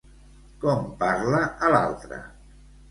[0.63, 2.21] Com parla a l'altre?